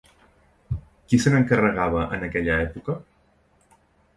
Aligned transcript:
Qui 1.11 1.19
se 1.25 1.33
n'encarregava 1.35 2.01
en 2.17 2.27
aquella 2.29 2.59
època? 2.65 2.97